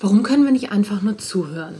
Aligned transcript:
Warum 0.00 0.22
können 0.22 0.44
wir 0.44 0.50
nicht 0.50 0.72
einfach 0.72 1.02
nur 1.02 1.18
zuhören? 1.18 1.74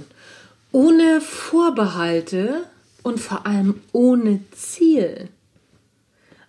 Ohne 0.73 1.23
Vorbehalte 1.23 2.65
und 3.03 3.19
vor 3.19 3.47
allem 3.47 3.81
ohne 3.93 4.41
Ziel. 4.53 5.31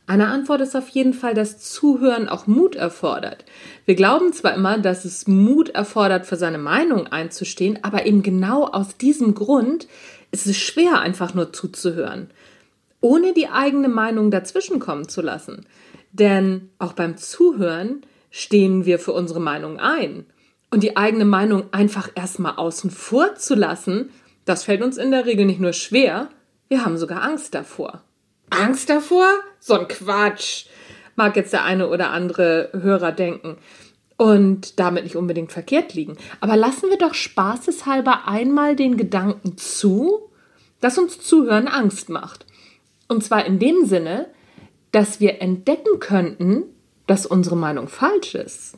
Eine 0.06 0.28
Antwort 0.28 0.60
ist 0.60 0.76
auf 0.76 0.90
jeden 0.90 1.14
Fall, 1.14 1.34
dass 1.34 1.60
Zuhören 1.60 2.28
auch 2.28 2.46
Mut 2.46 2.76
erfordert. 2.76 3.46
Wir 3.86 3.96
glauben 3.96 4.34
zwar 4.34 4.54
immer, 4.54 4.78
dass 4.80 5.06
es 5.06 5.28
Mut 5.28 5.70
erfordert, 5.70 6.26
für 6.26 6.36
seine 6.36 6.58
Meinung 6.58 7.08
einzustehen, 7.08 7.80
aber 7.84 8.06
eben 8.06 8.22
genau 8.22 8.66
aus 8.66 8.98
diesem 8.98 9.34
Grund 9.34 9.88
ist 10.32 10.48
es 10.48 10.58
schwer, 10.58 11.00
einfach 11.00 11.34
nur 11.34 11.54
zuzuhören, 11.54 12.30
ohne 13.00 13.34
die 13.34 13.48
eigene 13.48 13.88
Meinung 13.88 14.30
dazwischenkommen 14.30 15.08
zu 15.08 15.22
lassen. 15.22 15.66
Denn 16.12 16.70
auch 16.80 16.92
beim 16.92 17.16
Zuhören 17.16 18.02
stehen 18.30 18.84
wir 18.84 19.00
für 19.00 19.14
unsere 19.14 19.40
Meinung 19.40 19.80
ein. 19.80 20.26
Und 20.72 20.84
die 20.84 20.96
eigene 20.98 21.26
Meinung 21.26 21.66
einfach 21.72 22.10
erstmal 22.16 22.56
außen 22.56 22.90
vor 22.90 23.36
zu 23.36 23.56
lassen, 23.56 24.10
das 24.46 24.64
fällt 24.64 24.82
uns 24.82 24.98
in 24.98 25.12
der 25.12 25.26
Regel 25.26 25.46
nicht 25.46 25.60
nur 25.60 25.74
schwer, 25.74 26.30
wir 26.70 26.86
haben 26.86 26.98
sogar 26.98 27.22
Angst 27.22 27.54
davor. 27.54 28.02
Angst 28.50 28.90
davor? 28.90 29.28
So 29.60 29.78
ein 29.78 29.90
Quatsch, 29.90 30.66
mag 31.18 31.36
jetzt 31.36 31.52
der 31.52 31.66
eine 31.66 31.90
oder 31.90 32.12
andere 32.12 32.70
Hörer 32.72 33.12
denken. 33.12 33.58
Und 34.16 34.80
damit 34.80 35.04
nicht 35.04 35.18
unbedingt 35.18 35.52
verkehrt 35.52 35.94
liegen. 35.94 36.16
Aber 36.40 36.56
lassen 36.56 36.90
wir 36.90 36.98
doch 36.98 37.14
spaßeshalber 37.14 38.28
einmal 38.28 38.76
den 38.76 38.96
Gedanken 38.96 39.58
zu, 39.58 40.30
dass 40.80 40.98
uns 40.98 41.20
Zuhören 41.20 41.68
Angst 41.68 42.10
macht. 42.10 42.46
Und 43.08 43.24
zwar 43.24 43.46
in 43.46 43.60
dem 43.60 43.86
Sinne, 43.86 44.28
dass 44.92 45.20
wir 45.20 45.42
entdecken 45.42 46.00
könnten, 46.00 46.64
dass 47.08 47.26
unsere 47.26 47.58
Meinung 47.58 47.88
falsch 47.88 48.36
ist. 48.36 48.78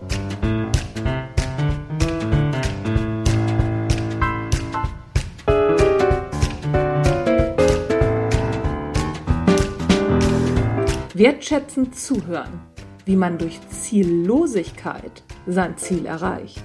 Wertschätzend 11.23 11.95
zuhören, 11.95 12.61
wie 13.05 13.15
man 13.15 13.37
durch 13.37 13.59
Ziellosigkeit 13.69 15.21
sein 15.45 15.77
Ziel 15.77 16.07
erreicht. 16.07 16.63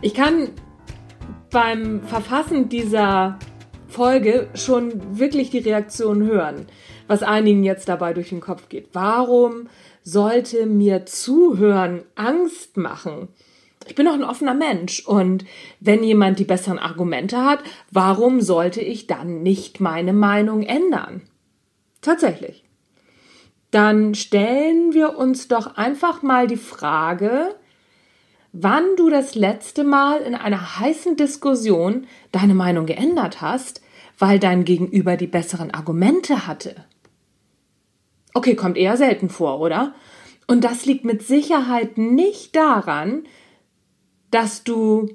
Ich 0.00 0.14
kann 0.14 0.48
beim 1.50 2.00
Verfassen 2.04 2.70
dieser 2.70 3.38
Folge 3.86 4.48
schon 4.54 5.18
wirklich 5.18 5.50
die 5.50 5.58
Reaktion 5.58 6.24
hören, 6.24 6.68
was 7.06 7.22
einigen 7.22 7.64
jetzt 7.64 7.90
dabei 7.90 8.14
durch 8.14 8.30
den 8.30 8.40
Kopf 8.40 8.70
geht. 8.70 8.88
Warum 8.94 9.68
sollte 10.02 10.64
mir 10.64 11.04
Zuhören 11.04 12.04
Angst 12.14 12.78
machen? 12.78 13.28
Ich 13.90 13.96
bin 13.96 14.06
doch 14.06 14.14
ein 14.14 14.22
offener 14.22 14.54
Mensch 14.54 15.04
und 15.04 15.44
wenn 15.80 16.04
jemand 16.04 16.38
die 16.38 16.44
besseren 16.44 16.78
Argumente 16.78 17.44
hat, 17.44 17.58
warum 17.90 18.40
sollte 18.40 18.80
ich 18.80 19.08
dann 19.08 19.42
nicht 19.42 19.80
meine 19.80 20.12
Meinung 20.12 20.62
ändern? 20.62 21.22
Tatsächlich. 22.00 22.64
Dann 23.72 24.14
stellen 24.14 24.94
wir 24.94 25.18
uns 25.18 25.48
doch 25.48 25.76
einfach 25.76 26.22
mal 26.22 26.46
die 26.46 26.56
Frage, 26.56 27.56
wann 28.52 28.84
du 28.96 29.10
das 29.10 29.34
letzte 29.34 29.82
Mal 29.82 30.20
in 30.20 30.36
einer 30.36 30.78
heißen 30.78 31.16
Diskussion 31.16 32.06
deine 32.30 32.54
Meinung 32.54 32.86
geändert 32.86 33.40
hast, 33.40 33.82
weil 34.20 34.38
dein 34.38 34.64
Gegenüber 34.64 35.16
die 35.16 35.26
besseren 35.26 35.72
Argumente 35.72 36.46
hatte. 36.46 36.84
Okay, 38.34 38.54
kommt 38.54 38.76
eher 38.76 38.96
selten 38.96 39.30
vor, 39.30 39.58
oder? 39.58 39.94
Und 40.46 40.62
das 40.62 40.86
liegt 40.86 41.04
mit 41.04 41.26
Sicherheit 41.26 41.98
nicht 41.98 42.54
daran, 42.54 43.24
dass 44.30 44.64
du 44.64 45.08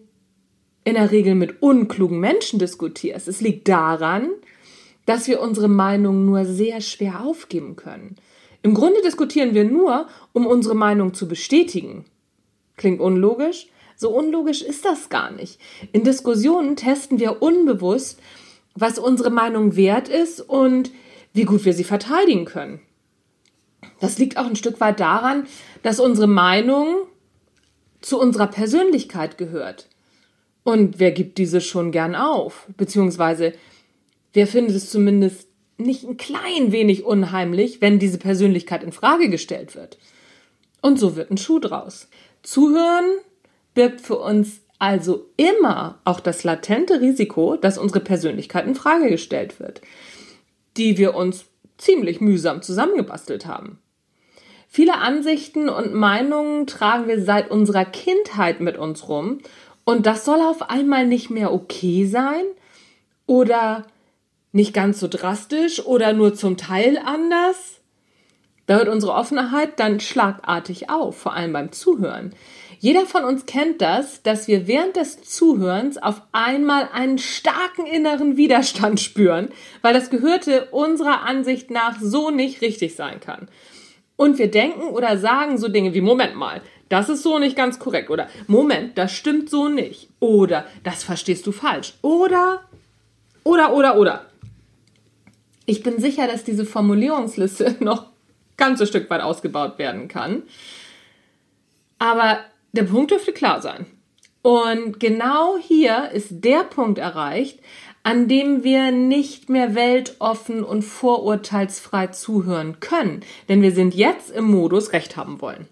in 0.83 0.93
der 0.93 1.11
Regel 1.11 1.35
mit 1.35 1.61
unklugen 1.61 2.19
Menschen 2.19 2.59
diskutierst. 2.59 3.27
Es 3.27 3.41
liegt 3.41 3.67
daran, 3.67 4.29
dass 5.05 5.27
wir 5.27 5.41
unsere 5.41 5.67
Meinung 5.67 6.25
nur 6.25 6.45
sehr 6.45 6.81
schwer 6.81 7.23
aufgeben 7.23 7.75
können. 7.75 8.15
Im 8.61 8.73
Grunde 8.73 9.01
diskutieren 9.03 9.53
wir 9.53 9.63
nur, 9.63 10.07
um 10.33 10.47
unsere 10.47 10.75
Meinung 10.75 11.13
zu 11.13 11.27
bestätigen. 11.27 12.05
Klingt 12.77 12.99
unlogisch? 12.99 13.67
So 13.95 14.09
unlogisch 14.09 14.61
ist 14.61 14.85
das 14.85 15.09
gar 15.09 15.31
nicht. 15.31 15.59
In 15.91 16.03
Diskussionen 16.03 16.75
testen 16.75 17.19
wir 17.19 17.41
unbewusst, 17.41 18.19
was 18.73 18.99
unsere 18.99 19.29
Meinung 19.29 19.75
wert 19.75 20.09
ist 20.09 20.41
und 20.41 20.91
wie 21.33 21.45
gut 21.45 21.65
wir 21.65 21.73
sie 21.73 21.83
verteidigen 21.83 22.45
können. 22.45 22.81
Das 23.99 24.17
liegt 24.17 24.37
auch 24.37 24.45
ein 24.45 24.55
Stück 24.55 24.81
weit 24.81 24.99
daran, 24.99 25.47
dass 25.83 25.99
unsere 25.99 26.27
Meinung 26.27 27.07
zu 28.05 28.19
unserer 28.19 28.45
Persönlichkeit 28.45 29.39
gehört. 29.39 29.87
Und 30.63 30.99
wer 30.99 31.11
gibt 31.11 31.39
diese 31.39 31.59
schon 31.59 31.91
gern 31.91 32.13
auf? 32.13 32.67
Beziehungsweise, 32.77 33.53
wer 34.33 34.45
findet 34.45 34.75
es 34.75 34.91
zumindest 34.91 35.47
nicht 35.79 36.03
ein 36.03 36.15
klein 36.15 36.71
wenig 36.71 37.03
unheimlich, 37.03 37.81
wenn 37.81 37.97
diese 37.97 38.19
Persönlichkeit 38.19 38.83
in 38.83 38.91
Frage 38.91 39.29
gestellt 39.29 39.75
wird? 39.75 39.97
Und 40.83 40.99
so 40.99 41.15
wird 41.15 41.31
ein 41.31 41.37
Schuh 41.37 41.57
draus. 41.57 42.07
Zuhören 42.43 43.05
birgt 43.73 44.01
für 44.01 44.19
uns 44.19 44.61
also 44.77 45.25
immer 45.35 45.99
auch 46.05 46.19
das 46.19 46.43
latente 46.43 47.01
Risiko, 47.01 47.55
dass 47.55 47.79
unsere 47.79 48.01
Persönlichkeit 48.01 48.67
in 48.67 48.75
Frage 48.75 49.09
gestellt 49.09 49.59
wird, 49.59 49.81
die 50.77 50.99
wir 50.99 51.15
uns 51.15 51.45
ziemlich 51.79 52.21
mühsam 52.21 52.61
zusammengebastelt 52.61 53.47
haben. 53.47 53.79
Viele 54.75 54.97
Ansichten 54.97 55.69
und 55.69 55.93
Meinungen 55.93 56.67
tragen 56.67 57.07
wir 57.07 57.21
seit 57.21 57.49
unserer 57.49 57.85
Kindheit 57.85 58.59
mit 58.59 58.77
uns 58.77 59.07
rum 59.07 59.37
und 59.85 60.05
das 60.05 60.25
soll 60.25 60.41
auf 60.41 60.69
einmal 60.69 61.07
nicht 61.07 61.29
mehr 61.29 61.53
okay 61.53 62.05
sein 62.05 62.43
oder 63.25 63.85
nicht 64.51 64.73
ganz 64.73 64.99
so 64.99 65.07
drastisch 65.07 65.85
oder 65.85 66.11
nur 66.11 66.33
zum 66.33 66.57
Teil 66.57 66.97
anders. 66.97 67.79
Da 68.65 68.75
hört 68.75 68.89
unsere 68.89 69.13
Offenheit 69.13 69.79
dann 69.79 70.01
schlagartig 70.01 70.89
auf, 70.89 71.17
vor 71.17 71.31
allem 71.31 71.53
beim 71.53 71.71
Zuhören. 71.71 72.35
Jeder 72.77 73.05
von 73.05 73.23
uns 73.23 73.45
kennt 73.45 73.81
das, 73.81 74.23
dass 74.23 74.49
wir 74.49 74.67
während 74.67 74.97
des 74.97 75.21
Zuhörens 75.21 75.97
auf 75.97 76.21
einmal 76.33 76.89
einen 76.91 77.17
starken 77.17 77.85
inneren 77.85 78.35
Widerstand 78.35 78.99
spüren, 78.99 79.47
weil 79.81 79.93
das 79.93 80.09
Gehörte 80.09 80.65
unserer 80.71 81.21
Ansicht 81.21 81.71
nach 81.71 81.97
so 82.01 82.29
nicht 82.29 82.59
richtig 82.59 82.97
sein 82.97 83.21
kann. 83.21 83.47
Und 84.17 84.37
wir 84.37 84.49
denken 84.49 84.89
oder 84.89 85.17
sagen 85.17 85.57
so 85.57 85.67
Dinge 85.67 85.93
wie, 85.93 86.01
Moment 86.01 86.35
mal, 86.35 86.61
das 86.89 87.09
ist 87.09 87.23
so 87.23 87.39
nicht 87.39 87.55
ganz 87.55 87.79
korrekt. 87.79 88.09
Oder 88.09 88.29
Moment, 88.47 88.97
das 88.97 89.11
stimmt 89.11 89.49
so 89.49 89.67
nicht. 89.67 90.09
Oder 90.19 90.65
das 90.83 91.03
verstehst 91.03 91.45
du 91.47 91.51
falsch. 91.51 91.95
Oder, 92.01 92.61
oder, 93.43 93.73
oder, 93.73 93.97
oder. 93.97 94.25
Ich 95.65 95.83
bin 95.83 95.99
sicher, 95.99 96.27
dass 96.27 96.43
diese 96.43 96.65
Formulierungsliste 96.65 97.77
noch 97.83 98.07
ganz 98.57 98.79
ein 98.79 98.87
Stück 98.87 99.09
weit 99.09 99.21
ausgebaut 99.21 99.77
werden 99.79 100.07
kann. 100.07 100.43
Aber 101.99 102.39
der 102.71 102.83
Punkt 102.83 103.11
dürfte 103.11 103.33
klar 103.33 103.61
sein. 103.61 103.85
Und 104.41 104.99
genau 104.99 105.57
hier 105.57 106.11
ist 106.11 106.27
der 106.43 106.63
Punkt 106.63 106.99
erreicht, 106.99 107.59
an 108.05 108.27
dem 108.27 108.63
wir 108.63 108.91
nicht 108.91 109.49
mehr 109.49 109.73
weltoffen 109.73 110.63
und 110.63 110.83
vorurteilsfrei 110.83 112.05
zuhören 112.07 112.79
können, 112.79 113.21
denn 113.49 113.63
wir 113.63 113.71
sind 113.71 113.95
jetzt 113.95 114.29
im 114.29 114.45
Modus 114.45 114.93
Recht 114.93 115.17
haben 115.17 115.41
wollen. 115.41 115.67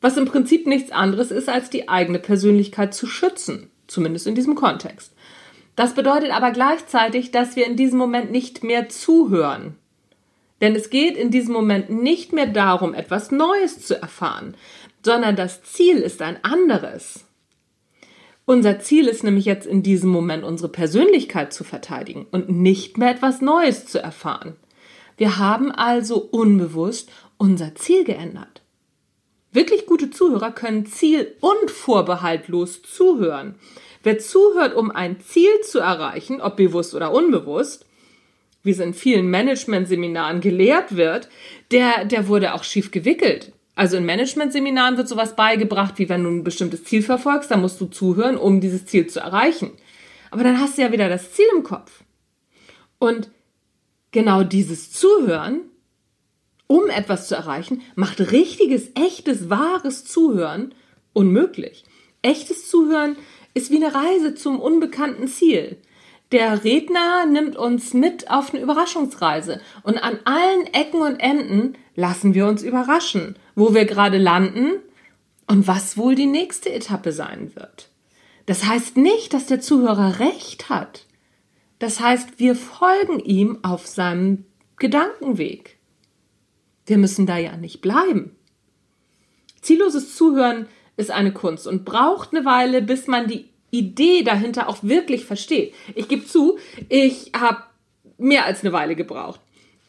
Was 0.00 0.16
im 0.16 0.24
Prinzip 0.24 0.66
nichts 0.66 0.90
anderes 0.90 1.30
ist, 1.30 1.48
als 1.48 1.70
die 1.70 1.88
eigene 1.88 2.18
Persönlichkeit 2.18 2.92
zu 2.92 3.06
schützen, 3.06 3.70
zumindest 3.86 4.26
in 4.26 4.34
diesem 4.34 4.56
Kontext. 4.56 5.12
Das 5.76 5.94
bedeutet 5.94 6.32
aber 6.32 6.50
gleichzeitig, 6.50 7.30
dass 7.30 7.54
wir 7.54 7.66
in 7.66 7.76
diesem 7.76 8.00
Moment 8.00 8.32
nicht 8.32 8.64
mehr 8.64 8.88
zuhören. 8.88 9.76
Denn 10.60 10.74
es 10.74 10.90
geht 10.90 11.16
in 11.16 11.30
diesem 11.30 11.54
Moment 11.54 11.88
nicht 11.88 12.32
mehr 12.32 12.46
darum, 12.46 12.94
etwas 12.94 13.30
Neues 13.30 13.86
zu 13.86 13.94
erfahren, 14.02 14.56
sondern 15.04 15.36
das 15.36 15.62
Ziel 15.62 15.98
ist 15.98 16.20
ein 16.20 16.42
anderes. 16.42 17.23
Unser 18.46 18.78
Ziel 18.78 19.08
ist 19.08 19.24
nämlich 19.24 19.46
jetzt 19.46 19.66
in 19.66 19.82
diesem 19.82 20.10
Moment 20.10 20.44
unsere 20.44 20.68
Persönlichkeit 20.68 21.52
zu 21.52 21.64
verteidigen 21.64 22.26
und 22.30 22.50
nicht 22.50 22.98
mehr 22.98 23.10
etwas 23.10 23.40
Neues 23.40 23.86
zu 23.86 23.98
erfahren. 23.98 24.56
Wir 25.16 25.38
haben 25.38 25.72
also 25.72 26.16
unbewusst 26.16 27.10
unser 27.38 27.74
Ziel 27.74 28.04
geändert. 28.04 28.60
Wirklich 29.52 29.86
gute 29.86 30.10
Zuhörer 30.10 30.50
können 30.50 30.84
ziel- 30.84 31.34
und 31.40 31.70
vorbehaltlos 31.70 32.82
zuhören. 32.82 33.54
Wer 34.02 34.18
zuhört, 34.18 34.74
um 34.74 34.90
ein 34.90 35.20
Ziel 35.20 35.60
zu 35.62 35.78
erreichen, 35.78 36.42
ob 36.42 36.56
bewusst 36.56 36.94
oder 36.94 37.12
unbewusst, 37.12 37.86
wie 38.62 38.72
es 38.72 38.80
in 38.80 38.92
vielen 38.92 39.28
Management-Seminaren 39.28 40.40
gelehrt 40.40 40.96
wird, 40.96 41.28
der, 41.70 42.04
der 42.04 42.28
wurde 42.28 42.54
auch 42.54 42.64
schief 42.64 42.90
gewickelt. 42.90 43.52
Also 43.74 43.96
in 43.96 44.04
Management-Seminaren 44.04 44.96
wird 44.96 45.08
sowas 45.08 45.34
beigebracht, 45.34 45.98
wie 45.98 46.08
wenn 46.08 46.22
du 46.22 46.30
ein 46.30 46.44
bestimmtes 46.44 46.84
Ziel 46.84 47.02
verfolgst, 47.02 47.50
dann 47.50 47.60
musst 47.60 47.80
du 47.80 47.86
zuhören, 47.86 48.36
um 48.36 48.60
dieses 48.60 48.86
Ziel 48.86 49.08
zu 49.08 49.20
erreichen. 49.20 49.72
Aber 50.30 50.44
dann 50.44 50.60
hast 50.60 50.78
du 50.78 50.82
ja 50.82 50.92
wieder 50.92 51.08
das 51.08 51.32
Ziel 51.32 51.46
im 51.56 51.64
Kopf. 51.64 52.04
Und 52.98 53.30
genau 54.12 54.44
dieses 54.44 54.92
Zuhören, 54.92 55.60
um 56.66 56.88
etwas 56.88 57.28
zu 57.28 57.34
erreichen, 57.34 57.82
macht 57.94 58.20
richtiges, 58.32 58.90
echtes, 58.94 59.50
wahres 59.50 60.04
Zuhören 60.04 60.74
unmöglich. 61.12 61.84
Echtes 62.22 62.68
Zuhören 62.70 63.16
ist 63.54 63.70
wie 63.70 63.84
eine 63.84 63.94
Reise 63.94 64.34
zum 64.34 64.60
unbekannten 64.60 65.28
Ziel. 65.28 65.78
Der 66.34 66.64
Redner 66.64 67.26
nimmt 67.26 67.54
uns 67.54 67.94
mit 67.94 68.28
auf 68.28 68.52
eine 68.52 68.60
Überraschungsreise 68.60 69.60
und 69.84 69.98
an 69.98 70.18
allen 70.24 70.66
Ecken 70.74 71.00
und 71.00 71.20
Enden 71.20 71.78
lassen 71.94 72.34
wir 72.34 72.48
uns 72.48 72.64
überraschen, 72.64 73.38
wo 73.54 73.72
wir 73.72 73.84
gerade 73.84 74.18
landen 74.18 74.72
und 75.46 75.68
was 75.68 75.96
wohl 75.96 76.16
die 76.16 76.26
nächste 76.26 76.72
Etappe 76.72 77.12
sein 77.12 77.54
wird. 77.54 77.88
Das 78.46 78.64
heißt 78.64 78.96
nicht, 78.96 79.32
dass 79.32 79.46
der 79.46 79.60
Zuhörer 79.60 80.18
recht 80.18 80.68
hat. 80.68 81.06
Das 81.78 82.00
heißt, 82.00 82.40
wir 82.40 82.56
folgen 82.56 83.20
ihm 83.20 83.60
auf 83.62 83.86
seinem 83.86 84.44
Gedankenweg. 84.76 85.78
Wir 86.84 86.98
müssen 86.98 87.26
da 87.26 87.36
ja 87.36 87.56
nicht 87.56 87.80
bleiben. 87.80 88.34
Zielloses 89.62 90.16
Zuhören 90.16 90.66
ist 90.96 91.12
eine 91.12 91.32
Kunst 91.32 91.68
und 91.68 91.84
braucht 91.84 92.34
eine 92.34 92.44
Weile, 92.44 92.82
bis 92.82 93.06
man 93.06 93.28
die 93.28 93.53
Idee 93.78 94.22
dahinter 94.22 94.68
auch 94.68 94.78
wirklich 94.82 95.24
versteht. 95.24 95.74
Ich 95.94 96.08
gebe 96.08 96.26
zu, 96.26 96.58
ich 96.88 97.32
habe 97.36 97.62
mehr 98.18 98.44
als 98.44 98.62
eine 98.62 98.72
Weile 98.72 98.96
gebraucht. 98.96 99.40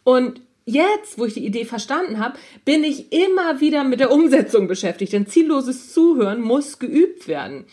Und 0.04 0.42
jetzt, 0.66 1.18
wo 1.18 1.26
ich 1.26 1.34
die 1.34 1.46
Idee 1.46 1.66
verstanden 1.66 2.20
habe, 2.20 2.38
bin 2.64 2.84
ich 2.84 3.12
immer 3.12 3.62
wieder 3.62 3.84
mit 3.84 4.00
der 4.00 4.12
Umsetzung 4.12 4.68
beschäftigt. 4.68 5.14
Denn 5.14 5.28
zielloses 5.28 5.94
Zuhören 5.94 6.42
muss 6.42 6.80
geübt 6.80 7.28
werden. 7.28 7.66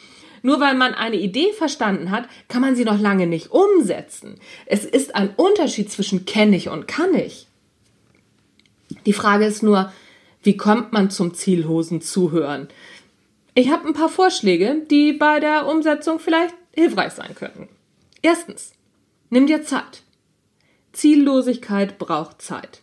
Nur 0.42 0.60
weil 0.60 0.74
man 0.74 0.94
eine 0.94 1.16
Idee 1.16 1.52
verstanden 1.52 2.10
hat, 2.10 2.28
kann 2.48 2.62
man 2.62 2.74
sie 2.74 2.84
noch 2.84 3.00
lange 3.00 3.26
nicht 3.26 3.52
umsetzen. 3.52 4.36
Es 4.66 4.84
ist 4.84 5.14
ein 5.14 5.30
Unterschied 5.36 5.90
zwischen 5.90 6.24
kenne 6.26 6.56
ich 6.56 6.68
und 6.68 6.88
kann 6.88 7.14
ich. 7.14 7.46
Die 9.06 9.12
Frage 9.12 9.46
ist 9.46 9.62
nur, 9.62 9.92
wie 10.42 10.56
kommt 10.56 10.92
man 10.92 11.10
zum 11.10 11.34
ziellosen 11.34 12.00
Zuhören? 12.00 12.68
Ich 13.54 13.70
habe 13.70 13.86
ein 13.86 13.92
paar 13.94 14.08
Vorschläge, 14.08 14.82
die 14.90 15.12
bei 15.12 15.38
der 15.38 15.66
Umsetzung 15.66 16.18
vielleicht 16.18 16.54
hilfreich 16.72 17.12
sein 17.12 17.34
könnten. 17.34 17.68
Erstens, 18.22 18.72
nimm 19.28 19.46
dir 19.46 19.62
Zeit. 19.62 20.02
Ziellosigkeit 20.92 21.98
braucht 21.98 22.40
Zeit. 22.40 22.82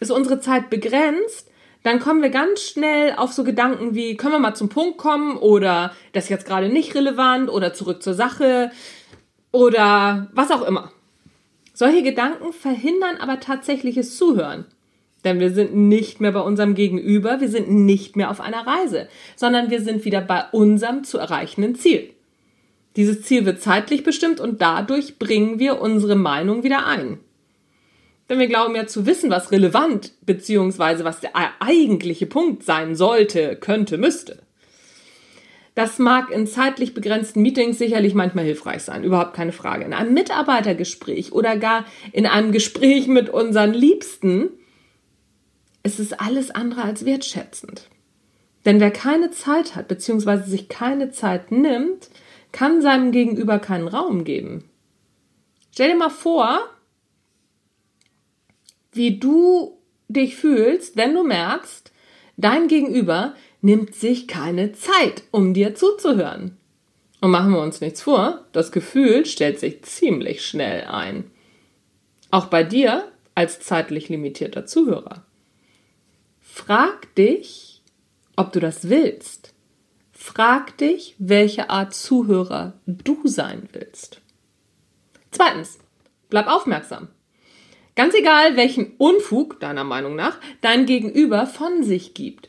Ist 0.00 0.10
unsere 0.10 0.40
Zeit 0.40 0.70
begrenzt, 0.70 1.50
dann 1.82 2.00
kommen 2.00 2.22
wir 2.22 2.30
ganz 2.30 2.62
schnell 2.62 3.14
auf 3.16 3.32
so 3.32 3.44
Gedanken 3.44 3.94
wie, 3.94 4.16
können 4.16 4.32
wir 4.32 4.38
mal 4.38 4.54
zum 4.54 4.68
Punkt 4.68 4.98
kommen 4.98 5.36
oder 5.36 5.92
das 6.12 6.24
ist 6.24 6.30
jetzt 6.30 6.46
gerade 6.46 6.68
nicht 6.68 6.94
relevant 6.94 7.48
oder 7.48 7.74
zurück 7.74 8.02
zur 8.02 8.14
Sache 8.14 8.72
oder 9.52 10.28
was 10.32 10.50
auch 10.50 10.62
immer. 10.62 10.90
Solche 11.74 12.02
Gedanken 12.02 12.52
verhindern 12.52 13.18
aber 13.18 13.38
tatsächliches 13.38 14.16
Zuhören. 14.16 14.64
Denn 15.26 15.40
wir 15.40 15.50
sind 15.50 15.74
nicht 15.74 16.20
mehr 16.20 16.30
bei 16.30 16.40
unserem 16.40 16.76
Gegenüber, 16.76 17.40
wir 17.40 17.48
sind 17.48 17.68
nicht 17.68 18.14
mehr 18.14 18.30
auf 18.30 18.40
einer 18.40 18.64
Reise, 18.64 19.08
sondern 19.34 19.70
wir 19.70 19.80
sind 19.80 20.04
wieder 20.04 20.20
bei 20.20 20.44
unserem 20.52 21.02
zu 21.02 21.18
erreichenden 21.18 21.74
Ziel. 21.74 22.10
Dieses 22.94 23.22
Ziel 23.22 23.44
wird 23.44 23.60
zeitlich 23.60 24.04
bestimmt 24.04 24.38
und 24.38 24.62
dadurch 24.62 25.18
bringen 25.18 25.58
wir 25.58 25.80
unsere 25.80 26.14
Meinung 26.14 26.62
wieder 26.62 26.86
ein. 26.86 27.18
Denn 28.28 28.38
wir 28.38 28.46
glauben 28.46 28.76
ja 28.76 28.86
zu 28.86 29.04
wissen, 29.04 29.28
was 29.28 29.50
relevant 29.50 30.12
bzw. 30.24 31.02
was 31.02 31.18
der 31.18 31.32
eigentliche 31.58 32.26
Punkt 32.26 32.62
sein 32.62 32.94
sollte, 32.94 33.56
könnte, 33.56 33.98
müsste. 33.98 34.38
Das 35.74 35.98
mag 35.98 36.30
in 36.30 36.46
zeitlich 36.46 36.94
begrenzten 36.94 37.42
Meetings 37.42 37.78
sicherlich 37.78 38.14
manchmal 38.14 38.44
hilfreich 38.44 38.84
sein, 38.84 39.02
überhaupt 39.02 39.34
keine 39.34 39.52
Frage. 39.52 39.84
In 39.84 39.92
einem 39.92 40.14
Mitarbeitergespräch 40.14 41.32
oder 41.32 41.56
gar 41.56 41.84
in 42.12 42.26
einem 42.26 42.52
Gespräch 42.52 43.08
mit 43.08 43.28
unseren 43.28 43.74
Liebsten 43.74 44.50
ist 45.86 46.00
es 46.00 46.12
alles 46.12 46.50
andere 46.50 46.82
als 46.82 47.04
wertschätzend. 47.04 47.88
Denn 48.64 48.80
wer 48.80 48.90
keine 48.90 49.30
Zeit 49.30 49.76
hat 49.76 49.86
bzw. 49.86 50.42
sich 50.42 50.68
keine 50.68 51.12
Zeit 51.12 51.52
nimmt, 51.52 52.10
kann 52.50 52.82
seinem 52.82 53.12
Gegenüber 53.12 53.60
keinen 53.60 53.86
Raum 53.86 54.24
geben. 54.24 54.64
Stell 55.72 55.90
dir 55.90 55.96
mal 55.96 56.10
vor, 56.10 56.58
wie 58.92 59.18
du 59.18 59.78
dich 60.08 60.34
fühlst, 60.34 60.96
wenn 60.96 61.14
du 61.14 61.22
merkst, 61.22 61.92
dein 62.36 62.66
Gegenüber 62.66 63.34
nimmt 63.60 63.94
sich 63.94 64.26
keine 64.26 64.72
Zeit, 64.72 65.22
um 65.30 65.54
dir 65.54 65.76
zuzuhören. 65.76 66.56
Und 67.20 67.30
machen 67.30 67.52
wir 67.52 67.60
uns 67.60 67.80
nichts 67.80 68.02
vor, 68.02 68.44
das 68.52 68.72
Gefühl 68.72 69.24
stellt 69.24 69.60
sich 69.60 69.82
ziemlich 69.82 70.44
schnell 70.44 70.84
ein. 70.84 71.30
Auch 72.30 72.46
bei 72.46 72.64
dir 72.64 73.04
als 73.36 73.60
zeitlich 73.60 74.08
limitierter 74.08 74.66
Zuhörer. 74.66 75.24
Frag 76.56 77.14
dich, 77.16 77.82
ob 78.34 78.50
du 78.50 78.60
das 78.60 78.88
willst. 78.88 79.52
Frag 80.10 80.78
dich, 80.78 81.14
welche 81.18 81.68
Art 81.68 81.94
Zuhörer 81.94 82.72
du 82.86 83.20
sein 83.24 83.68
willst. 83.72 84.22
Zweitens, 85.30 85.78
bleib 86.30 86.48
aufmerksam. 86.48 87.08
Ganz 87.94 88.14
egal, 88.14 88.56
welchen 88.56 88.94
Unfug, 88.96 89.60
deiner 89.60 89.84
Meinung 89.84 90.16
nach, 90.16 90.40
dein 90.62 90.86
Gegenüber 90.86 91.46
von 91.46 91.84
sich 91.84 92.14
gibt. 92.14 92.48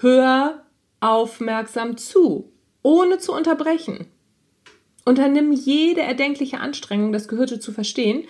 Hör 0.00 0.64
aufmerksam 0.98 1.96
zu, 1.96 2.52
ohne 2.82 3.18
zu 3.18 3.32
unterbrechen. 3.32 4.08
Unternimm 5.04 5.52
jede 5.52 6.02
erdenkliche 6.02 6.58
Anstrengung, 6.58 7.12
das 7.12 7.28
Gehörte 7.28 7.60
zu 7.60 7.72
verstehen, 7.72 8.26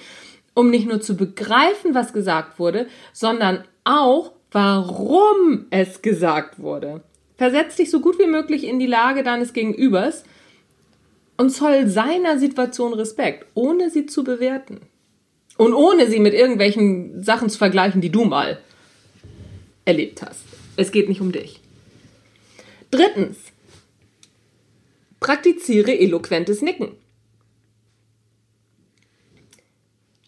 um 0.55 0.69
nicht 0.71 0.87
nur 0.87 1.01
zu 1.01 1.17
begreifen, 1.17 1.95
was 1.95 2.13
gesagt 2.13 2.59
wurde, 2.59 2.87
sondern 3.15 3.65
auch, 3.83 4.36
warum 4.57 5.67
es 5.69 6.01
gesagt 6.01 6.61
wurde. 6.61 7.03
Versetz 7.37 7.77
dich 7.77 7.91
so 7.91 8.01
gut 8.01 8.19
wie 8.19 8.27
möglich 8.27 8.65
in 8.65 8.79
die 8.79 8.87
Lage 8.87 9.23
deines 9.23 9.53
Gegenübers 9.53 10.25
und 11.37 11.51
zoll 11.51 11.89
seiner 11.89 12.39
Situation 12.39 12.95
Respekt, 12.95 13.45
ohne 13.53 13.91
sie 13.91 14.07
zu 14.07 14.25
bewerten. 14.25 14.81
Und 15.59 15.75
ohne 15.75 16.09
sie 16.09 16.21
mit 16.21 16.33
irgendwelchen 16.33 17.23
Sachen 17.23 17.51
zu 17.51 17.59
vergleichen, 17.59 18.01
die 18.01 18.09
du 18.09 18.25
mal 18.25 18.59
erlebt 19.85 20.23
hast. 20.23 20.45
Es 20.77 20.91
geht 20.91 21.11
nicht 21.11 21.21
um 21.21 21.33
dich. 21.33 21.61
Drittens, 22.91 23.37
praktiziere 25.21 25.99
eloquentes 25.99 26.63
Nicken. 26.63 26.93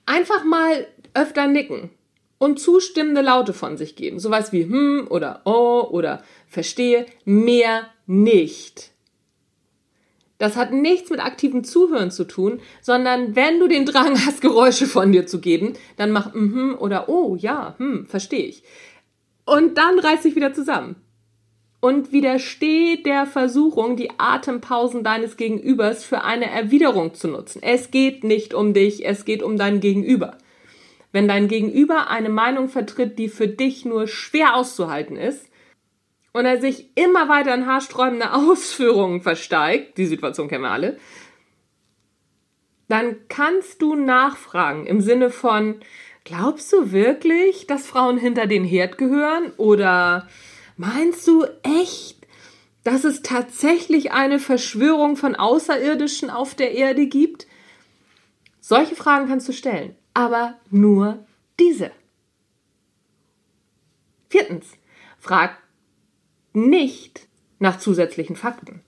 Einfach 0.04 0.44
mal 0.44 0.86
öfter 1.14 1.46
nicken 1.46 1.88
und 2.38 2.60
zustimmende 2.60 3.20
Laute 3.20 3.52
von 3.52 3.76
sich 3.76 3.96
geben. 3.96 4.18
Sowas 4.18 4.52
wie 4.52 4.64
hm 4.64 5.06
oder 5.10 5.42
oh 5.44 5.86
oder 5.90 6.22
verstehe, 6.46 7.06
mehr 7.24 7.88
nicht. 8.06 8.92
Das 10.38 10.56
hat 10.56 10.72
nichts 10.72 11.10
mit 11.10 11.20
aktivem 11.20 11.64
Zuhören 11.64 12.12
zu 12.12 12.24
tun, 12.24 12.60
sondern 12.80 13.34
wenn 13.34 13.58
du 13.58 13.66
den 13.66 13.84
Drang 13.84 14.16
hast, 14.24 14.40
Geräusche 14.40 14.86
von 14.86 15.10
dir 15.10 15.26
zu 15.26 15.40
geben, 15.40 15.74
dann 15.96 16.12
mach 16.12 16.32
mhm 16.32 16.76
oder 16.78 17.08
oh 17.08 17.36
ja, 17.36 17.74
hm, 17.78 18.06
verstehe 18.06 18.46
ich. 18.46 18.62
Und 19.44 19.78
dann 19.78 19.98
reiß 19.98 20.22
dich 20.22 20.36
wieder 20.36 20.54
zusammen. 20.54 20.96
Und 21.80 22.12
widersteh 22.12 23.02
der 23.02 23.24
Versuchung, 23.24 23.96
die 23.96 24.10
Atempausen 24.18 25.04
deines 25.04 25.36
Gegenübers 25.36 26.04
für 26.04 26.22
eine 26.22 26.50
Erwiderung 26.50 27.14
zu 27.14 27.28
nutzen. 27.28 27.62
Es 27.62 27.90
geht 27.90 28.24
nicht 28.24 28.52
um 28.52 28.74
dich, 28.74 29.06
es 29.06 29.24
geht 29.24 29.42
um 29.42 29.56
dein 29.56 29.80
Gegenüber. 29.80 30.38
Wenn 31.12 31.28
dein 31.28 31.48
Gegenüber 31.48 32.08
eine 32.08 32.28
Meinung 32.28 32.68
vertritt, 32.68 33.18
die 33.18 33.28
für 33.28 33.48
dich 33.48 33.84
nur 33.84 34.06
schwer 34.06 34.54
auszuhalten 34.54 35.16
ist, 35.16 35.48
und 36.32 36.44
er 36.44 36.60
sich 36.60 36.90
immer 36.94 37.28
weiter 37.28 37.54
in 37.54 37.66
haarsträubende 37.66 38.32
Ausführungen 38.32 39.22
versteigt, 39.22 39.98
die 39.98 40.06
Situation 40.06 40.48
kennen 40.48 40.64
wir 40.64 40.70
alle, 40.70 40.98
dann 42.88 43.16
kannst 43.28 43.82
du 43.82 43.94
nachfragen 43.94 44.86
im 44.86 45.00
Sinne 45.00 45.30
von, 45.30 45.80
glaubst 46.24 46.72
du 46.72 46.92
wirklich, 46.92 47.66
dass 47.66 47.86
Frauen 47.86 48.18
hinter 48.18 48.46
den 48.46 48.64
Herd 48.64 48.96
gehören? 48.96 49.52
Oder 49.58 50.26
meinst 50.76 51.26
du 51.26 51.44
echt, 51.62 52.26
dass 52.84 53.04
es 53.04 53.20
tatsächlich 53.22 54.12
eine 54.12 54.38
Verschwörung 54.38 55.16
von 55.16 55.36
Außerirdischen 55.36 56.30
auf 56.30 56.54
der 56.54 56.72
Erde 56.72 57.06
gibt? 57.06 57.46
Solche 58.60 58.94
Fragen 58.94 59.28
kannst 59.28 59.48
du 59.48 59.52
stellen, 59.52 59.94
aber 60.18 60.54
nur 60.68 61.24
diese. 61.60 61.92
Viertens, 64.28 64.66
frag 65.20 65.56
nicht 66.52 67.28
nach 67.60 67.78
zusätzlichen 67.78 68.34
Fakten. 68.34 68.80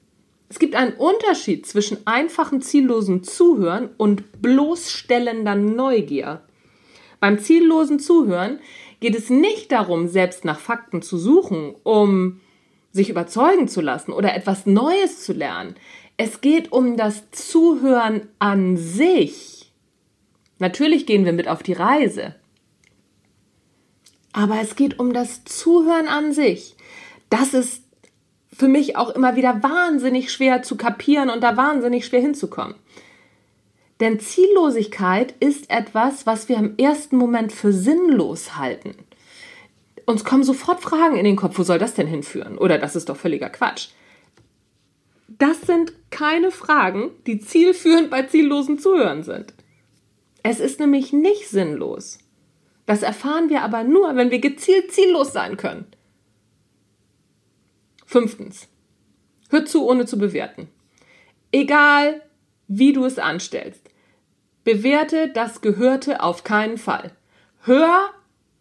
Es 0.49 0.59
gibt 0.59 0.75
einen 0.75 0.95
Unterschied 0.95 1.69
zwischen 1.69 2.05
einfachem 2.05 2.63
ziellosen 2.63 3.23
Zuhören 3.23 3.91
und 3.97 4.43
bloßstellender 4.43 5.55
Neugier. 5.55 6.43
Beim 7.21 7.39
ziellosen 7.39 8.01
Zuhören 8.01 8.59
geht 8.99 9.15
es 9.15 9.31
nicht 9.31 9.71
darum, 9.71 10.09
selbst 10.09 10.45
nach 10.45 10.59
Fakten 10.59 11.01
zu 11.01 11.17
suchen, 11.17 11.77
um 11.85 12.41
sich 12.91 13.09
überzeugen 13.09 13.69
zu 13.69 13.81
lassen 13.81 14.11
oder 14.11 14.35
etwas 14.35 14.67
Neues 14.67 15.23
zu 15.23 15.33
lernen. 15.33 15.77
Es 16.17 16.41
geht 16.41 16.73
um 16.73 16.97
das 16.97 17.31
Zuhören 17.31 18.27
an 18.41 18.77
sich. 18.77 19.60
Natürlich 20.61 21.07
gehen 21.07 21.25
wir 21.25 21.33
mit 21.33 21.49
auf 21.49 21.63
die 21.63 21.73
Reise. 21.73 22.37
Aber 24.33 24.61
es 24.61 24.77
geht 24.77 25.01
um 25.01 25.13
das 25.13 25.43
Zuhören 25.45 26.07
an 26.07 26.33
sich. 26.33 26.77
Das 27.31 27.55
ist 27.55 27.83
für 28.53 28.69
mich 28.69 28.97
auch 28.97 29.11
immer 29.11 29.37
wieder 29.37 29.63
wahnsinnig 29.63 30.31
schwer 30.31 30.63
zu 30.63 30.77
kapieren 30.77 31.31
und 31.31 31.43
da 31.43 31.57
wahnsinnig 31.57 32.07
schwer 32.07 32.21
hinzukommen. 32.21 32.75
Denn 34.01 34.21
Ziellosigkeit 34.21 35.35
ist 35.41 35.71
etwas, 35.71 36.27
was 36.27 36.49
wir 36.49 36.57
im 36.57 36.77
ersten 36.77 37.17
Moment 37.17 37.53
für 37.53 37.73
sinnlos 37.73 38.57
halten. 38.57 38.95
Uns 40.05 40.25
kommen 40.25 40.45
sofort 40.45 40.81
Fragen 40.81 41.17
in 41.17 41.25
den 41.25 41.37
Kopf, 41.37 41.59
wo 41.59 41.63
soll 41.63 41.79
das 41.79 41.95
denn 41.95 42.07
hinführen? 42.07 42.59
Oder 42.59 42.79
das 42.79 42.97
ist 42.97 43.09
doch 43.09 43.17
völliger 43.17 43.49
Quatsch. 43.49 43.89
Das 45.29 45.63
sind 45.63 45.93
keine 46.11 46.51
Fragen, 46.51 47.11
die 47.27 47.41
zielführend 47.41 48.11
bei 48.11 48.25
ziellosen 48.25 48.79
Zuhören 48.79 49.23
sind. 49.23 49.55
Es 50.43 50.61
ist 50.61 50.81
nämlich 50.81 51.13
nicht 51.13 51.49
sinnlos. 51.49 52.19
Das 52.87 53.03
erfahren 53.03 53.51
wir 53.51 53.63
aber 53.63 53.85
nur, 53.85 54.17
wenn 54.17 54.31
wir 54.31 54.41
gezielt 54.41 54.93
ziellos 54.93 55.33
sein 55.33 55.57
können. 55.57 55.87
Fünftens. 58.07 58.69
Hör 59.51 59.65
zu, 59.65 59.87
ohne 59.87 60.07
zu 60.07 60.19
bewerten. 60.19 60.69
Egal, 61.53 62.23
wie 62.69 62.93
du 62.93 63.05
es 63.05 63.19
anstellst. 63.19 63.89
Bewerte 64.65 65.29
das 65.29 65.61
Gehörte 65.61 66.23
auf 66.23 66.45
keinen 66.45 66.79
Fall. 66.79 67.13
Hör 67.63 68.11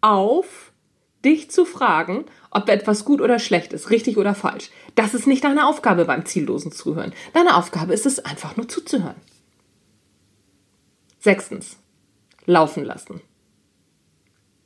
auf, 0.00 0.72
dich 1.24 1.50
zu 1.50 1.64
fragen, 1.64 2.24
ob 2.50 2.68
etwas 2.68 3.04
gut 3.04 3.20
oder 3.20 3.38
schlecht 3.38 3.72
ist, 3.72 3.90
richtig 3.90 4.16
oder 4.16 4.34
falsch. 4.34 4.70
Das 4.94 5.14
ist 5.14 5.26
nicht 5.26 5.44
deine 5.44 5.66
Aufgabe 5.66 6.04
beim 6.04 6.24
ziellosen 6.24 6.72
Zuhören. 6.72 7.12
Deine 7.34 7.56
Aufgabe 7.56 7.92
ist 7.92 8.06
es 8.06 8.24
einfach 8.24 8.56
nur 8.56 8.68
zuzuhören. 8.68 9.16
Sechstens. 11.20 11.76
Laufen 12.46 12.84
lassen. 12.84 13.20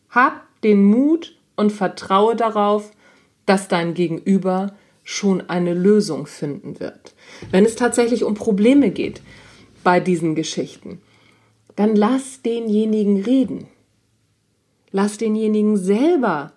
Hab 0.08 0.46
den 0.62 0.84
Mut 0.84 1.36
und 1.56 1.72
vertraue 1.72 2.36
darauf, 2.36 2.92
dass 3.44 3.68
dein 3.68 3.94
Gegenüber 3.94 4.74
schon 5.02 5.48
eine 5.50 5.74
Lösung 5.74 6.26
finden 6.26 6.80
wird. 6.80 7.14
Wenn 7.50 7.64
es 7.64 7.74
tatsächlich 7.74 8.24
um 8.24 8.34
Probleme 8.34 8.90
geht 8.90 9.20
bei 9.82 10.00
diesen 10.00 10.34
Geschichten, 10.36 11.02
dann 11.76 11.96
lass 11.96 12.40
denjenigen 12.42 13.20
reden. 13.20 13.66
Lass 14.92 15.18
denjenigen 15.18 15.76
selber 15.76 16.52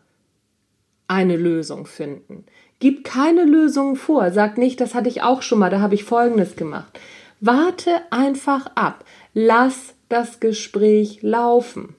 eine 1.08 1.36
Lösung 1.36 1.88
finden. 1.88 2.46
Gib 2.80 3.04
keine 3.04 3.44
Lösung 3.44 3.96
vor. 3.96 4.32
Sag 4.32 4.60
nicht, 4.60 4.80
das 4.80 4.94
hatte 4.94 5.10
ich 5.10 5.24
auch 5.24 5.42
schon 5.42 5.58
mal, 5.58 5.72
da 5.72 5.82
habe 5.82 5.96
ich 5.96 6.04
Folgendes 6.04 6.56
gemacht. 6.56 7.00
Warte 7.40 8.02
einfach 8.12 8.72
ab. 8.76 9.06
Lass 9.34 9.94
das 10.10 10.40
Gespräch 10.40 11.22
laufen. 11.22 11.96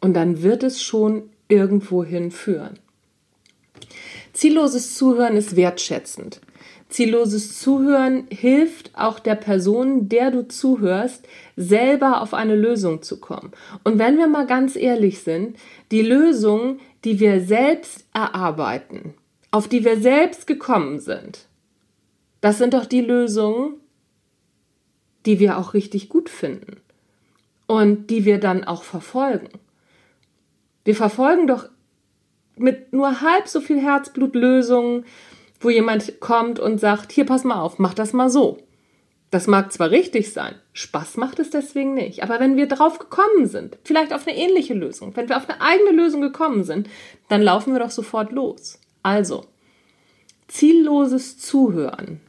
Und 0.00 0.14
dann 0.14 0.42
wird 0.42 0.62
es 0.62 0.82
schon 0.82 1.30
irgendwohin 1.48 2.30
führen. 2.30 2.78
Zielloses 4.32 4.94
Zuhören 4.94 5.36
ist 5.36 5.56
wertschätzend. 5.56 6.40
Zielloses 6.88 7.58
Zuhören 7.58 8.26
hilft 8.30 8.96
auch 8.96 9.18
der 9.18 9.34
Person, 9.34 10.08
der 10.08 10.30
du 10.30 10.46
zuhörst, 10.46 11.26
selber 11.56 12.20
auf 12.22 12.32
eine 12.32 12.54
Lösung 12.54 13.02
zu 13.02 13.18
kommen. 13.18 13.50
Und 13.82 13.98
wenn 13.98 14.18
wir 14.18 14.28
mal 14.28 14.46
ganz 14.46 14.76
ehrlich 14.76 15.20
sind, 15.20 15.56
die 15.90 16.02
Lösung, 16.02 16.78
die 17.04 17.18
wir 17.18 17.40
selbst 17.40 18.04
erarbeiten, 18.14 19.14
auf 19.50 19.68
die 19.68 19.84
wir 19.84 20.00
selbst 20.00 20.46
gekommen 20.46 21.00
sind, 21.00 21.46
das 22.40 22.58
sind 22.58 22.74
doch 22.74 22.86
die 22.86 23.00
Lösungen, 23.00 23.74
die 25.26 25.40
wir 25.40 25.58
auch 25.58 25.74
richtig 25.74 26.08
gut 26.08 26.30
finden 26.30 26.80
und 27.66 28.10
die 28.10 28.24
wir 28.24 28.38
dann 28.38 28.64
auch 28.64 28.84
verfolgen. 28.84 29.48
Wir 30.84 30.94
verfolgen 30.94 31.46
doch 31.46 31.68
mit 32.56 32.92
nur 32.92 33.20
halb 33.20 33.48
so 33.48 33.60
viel 33.60 33.80
Herzblut 33.80 34.34
Lösungen, 34.34 35.04
wo 35.60 35.68
jemand 35.68 36.20
kommt 36.20 36.58
und 36.58 36.78
sagt, 36.78 37.12
hier 37.12 37.26
pass 37.26 37.44
mal 37.44 37.60
auf, 37.60 37.78
mach 37.78 37.94
das 37.94 38.12
mal 38.12 38.30
so. 38.30 38.58
Das 39.32 39.48
mag 39.48 39.72
zwar 39.72 39.90
richtig 39.90 40.32
sein, 40.32 40.54
Spaß 40.72 41.16
macht 41.16 41.40
es 41.40 41.50
deswegen 41.50 41.94
nicht, 41.94 42.22
aber 42.22 42.38
wenn 42.38 42.56
wir 42.56 42.68
drauf 42.68 43.00
gekommen 43.00 43.46
sind, 43.46 43.76
vielleicht 43.82 44.12
auf 44.12 44.26
eine 44.26 44.36
ähnliche 44.36 44.72
Lösung, 44.72 45.16
wenn 45.16 45.28
wir 45.28 45.36
auf 45.36 45.48
eine 45.48 45.60
eigene 45.60 45.90
Lösung 45.90 46.20
gekommen 46.20 46.62
sind, 46.62 46.88
dann 47.28 47.42
laufen 47.42 47.72
wir 47.72 47.80
doch 47.80 47.90
sofort 47.90 48.30
los. 48.30 48.78
Also, 49.02 49.44
zielloses 50.46 51.38
Zuhören 51.38 52.20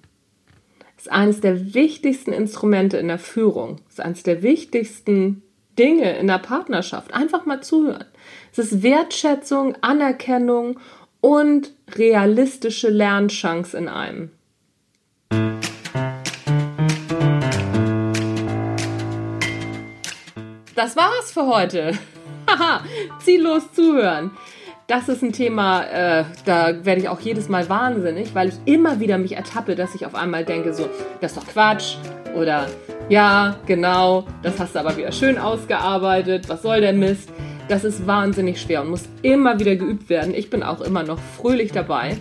ist 0.97 1.11
eines 1.11 1.41
der 1.41 1.73
wichtigsten 1.73 2.33
Instrumente 2.33 2.97
in 2.97 3.07
der 3.07 3.19
Führung, 3.19 3.77
ist 3.87 4.01
eines 4.01 4.23
der 4.23 4.41
wichtigsten 4.41 5.43
Dinge 5.77 6.17
in 6.17 6.27
der 6.27 6.39
Partnerschaft. 6.39 7.13
Einfach 7.13 7.45
mal 7.45 7.61
zuhören. 7.61 8.05
Es 8.51 8.57
ist 8.57 8.81
Wertschätzung, 8.81 9.75
Anerkennung 9.81 10.79
und 11.21 11.71
realistische 11.95 12.89
Lernchance 12.89 13.77
in 13.77 13.87
einem. 13.87 14.31
Das 20.75 20.95
war's 20.95 21.31
für 21.31 21.47
heute. 21.47 21.91
Haha, 22.49 22.83
ziellos 23.23 23.71
zuhören. 23.73 24.31
Das 24.87 25.09
ist 25.09 25.21
ein 25.21 25.33
Thema, 25.33 25.83
äh, 25.83 26.23
da 26.45 26.85
werde 26.85 27.01
ich 27.01 27.09
auch 27.09 27.19
jedes 27.19 27.49
Mal 27.49 27.67
wahnsinnig, 27.67 28.33
weil 28.33 28.47
ich 28.47 28.55
immer 28.63 29.01
wieder 29.01 29.17
mich 29.17 29.35
ertappe, 29.35 29.75
dass 29.75 29.93
ich 29.93 30.05
auf 30.05 30.15
einmal 30.15 30.45
denke, 30.45 30.73
so, 30.73 30.87
das 31.19 31.33
ist 31.33 31.37
doch 31.37 31.45
Quatsch 31.45 31.97
oder 32.37 32.67
ja, 33.09 33.59
genau, 33.65 34.23
das 34.43 34.57
hast 34.61 34.75
du 34.75 34.79
aber 34.79 34.95
wieder 34.95 35.11
schön 35.11 35.37
ausgearbeitet, 35.37 36.47
was 36.47 36.61
soll 36.61 36.79
der 36.79 36.93
Mist? 36.93 37.29
Das 37.67 37.83
ist 37.83 38.07
wahnsinnig 38.07 38.61
schwer 38.61 38.81
und 38.81 38.91
muss 38.91 39.03
immer 39.23 39.59
wieder 39.59 39.75
geübt 39.75 40.09
werden. 40.09 40.33
Ich 40.33 40.49
bin 40.49 40.63
auch 40.63 40.79
immer 40.79 41.03
noch 41.03 41.19
fröhlich 41.35 41.73
dabei. 41.73 42.17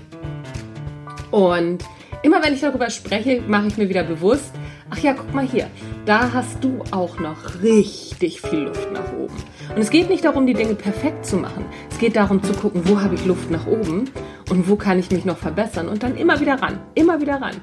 Und 1.30 1.84
immer 2.24 2.42
wenn 2.42 2.52
ich 2.52 2.62
darüber 2.62 2.90
spreche, 2.90 3.42
mache 3.46 3.68
ich 3.68 3.76
mir 3.76 3.88
wieder 3.88 4.02
bewusst, 4.02 4.52
ach 4.90 4.98
ja, 4.98 5.14
guck 5.14 5.34
mal 5.34 5.46
hier, 5.46 5.68
da 6.04 6.32
hast 6.32 6.62
du 6.62 6.82
auch 6.90 7.18
noch 7.18 7.62
richtig 7.62 8.40
viel 8.40 8.60
Luft 8.60 8.92
nach 8.92 9.12
oben. 9.12 9.34
Und 9.74 9.82
es 9.82 9.90
geht 9.90 10.08
nicht 10.08 10.24
darum, 10.24 10.46
die 10.46 10.54
Dinge 10.54 10.74
perfekt 10.74 11.26
zu 11.26 11.36
machen. 11.36 11.64
Es 11.90 11.98
geht 11.98 12.16
darum 12.16 12.42
zu 12.42 12.52
gucken, 12.52 12.82
wo 12.84 13.00
habe 13.00 13.14
ich 13.14 13.24
Luft 13.26 13.50
nach 13.50 13.66
oben 13.66 14.10
und 14.50 14.68
wo 14.68 14.76
kann 14.76 14.98
ich 14.98 15.10
mich 15.10 15.24
noch 15.24 15.38
verbessern 15.38 15.88
und 15.88 16.02
dann 16.02 16.16
immer 16.16 16.40
wieder 16.40 16.60
ran, 16.62 16.80
immer 16.94 17.20
wieder 17.20 17.40
ran. 17.40 17.56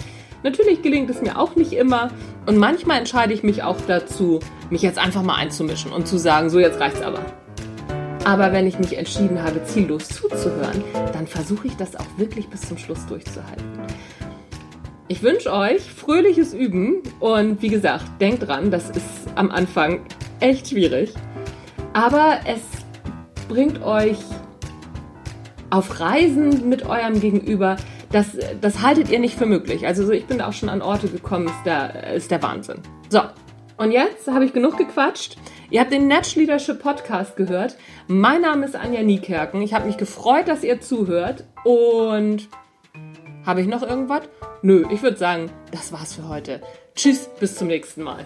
Natürlich 0.44 0.82
gelingt 0.82 1.10
es 1.10 1.22
mir 1.22 1.40
auch 1.40 1.56
nicht 1.56 1.72
immer 1.72 2.12
und 2.46 2.58
manchmal 2.58 3.00
entscheide 3.00 3.34
ich 3.34 3.44
mich 3.44 3.64
auch 3.64 3.78
dazu, 3.88 4.42
mich 4.70 4.82
jetzt 4.82 5.00
einfach 5.00 5.24
mal 5.24 5.36
einzumischen 5.36 5.94
und 5.94 6.06
zu 6.06 6.18
sagen, 6.18 6.50
so 6.50 6.60
jetzt 6.60 6.80
reicht's 6.82 7.02
aber. 7.02 7.22
Aber 8.26 8.52
wenn 8.52 8.68
ich 8.68 8.80
mich 8.80 8.98
entschieden 8.98 9.42
habe, 9.42 9.64
ziellos 9.64 10.08
zuzuhören, 10.08 10.84
dann 11.14 11.28
versuche 11.28 11.68
ich 11.68 11.76
das 11.76 11.96
auch 11.96 12.06
wirklich 12.18 12.48
bis 12.50 12.62
zum 12.62 12.78
Schluss 12.78 13.06
durchzuhalten. 13.06 13.66
Ich 15.10 15.22
wünsche 15.22 15.52
euch 15.52 15.82
fröhliches 15.82 16.54
Üben 16.54 17.04
und 17.20 17.62
wie 17.62 17.68
gesagt, 17.68 18.06
denkt 18.22 18.48
dran, 18.48 18.72
das 18.72 18.90
ist 18.90 19.28
am 19.36 19.52
Anfang 19.52 20.06
echt 20.40 20.70
schwierig, 20.70 21.14
aber 21.92 22.40
es 22.46 22.62
bringt 23.50 23.84
euch 23.84 24.18
auf 25.72 26.00
Reisen 26.00 26.70
mit 26.70 26.86
eurem 26.86 27.20
Gegenüber. 27.20 27.76
Das, 28.12 28.38
das 28.62 28.82
haltet 28.82 29.10
ihr 29.10 29.20
nicht 29.20 29.38
für 29.38 29.46
möglich. 29.46 29.86
Also 29.86 30.10
ich 30.12 30.26
bin 30.26 30.38
da 30.38 30.48
auch 30.48 30.54
schon 30.54 30.70
an 30.70 30.82
Orte 30.82 31.10
gekommen, 31.10 31.48
ist 31.48 31.66
der, 31.66 32.14
ist 32.14 32.32
der 32.32 32.42
Wahnsinn. 32.42 32.80
So, 33.10 33.22
und 33.76 33.92
jetzt 33.92 34.28
habe 34.28 34.46
ich 34.46 34.54
genug 34.54 34.78
gequatscht. 34.78 35.36
Ihr 35.70 35.82
habt 35.82 35.92
den 35.92 36.08
Natch 36.08 36.36
Leadership 36.36 36.80
Podcast 36.82 37.36
gehört. 37.36 37.76
Mein 38.08 38.42
Name 38.42 38.66
ist 38.66 38.76
Anja 38.76 39.04
Niekerken. 39.04 39.62
Ich 39.64 39.74
habe 39.74 39.86
mich 39.86 39.98
gefreut, 39.98 40.48
dass 40.48 40.64
ihr 40.64 40.80
zuhört. 40.80 41.44
Und 41.66 42.48
habe 43.46 43.62
ich 43.62 43.68
noch 43.68 43.82
irgendwas? 43.82 44.24
Nö, 44.62 44.86
ich 44.92 45.02
würde 45.02 45.18
sagen, 45.18 45.52
das 45.72 45.92
war's 45.92 46.14
für 46.14 46.28
heute. 46.28 46.62
Tschüss, 46.96 47.30
bis 47.40 47.56
zum 47.56 47.68
nächsten 47.68 48.04
Mal. 48.04 48.26